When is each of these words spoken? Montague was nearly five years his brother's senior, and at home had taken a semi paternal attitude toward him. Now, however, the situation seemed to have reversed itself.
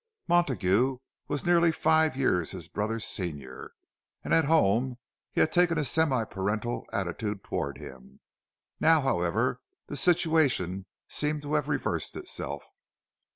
Montague 0.27 0.97
was 1.27 1.45
nearly 1.45 1.71
five 1.71 2.17
years 2.17 2.49
his 2.49 2.67
brother's 2.67 3.05
senior, 3.05 3.73
and 4.23 4.33
at 4.33 4.45
home 4.45 4.97
had 5.35 5.51
taken 5.51 5.77
a 5.77 5.85
semi 5.85 6.23
paternal 6.23 6.87
attitude 6.91 7.43
toward 7.43 7.77
him. 7.77 8.19
Now, 8.79 9.01
however, 9.01 9.61
the 9.85 9.95
situation 9.95 10.87
seemed 11.07 11.43
to 11.43 11.53
have 11.53 11.69
reversed 11.69 12.15
itself. 12.17 12.63